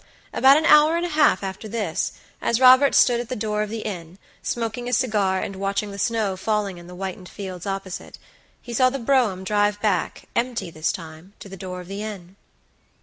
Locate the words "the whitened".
6.87-7.29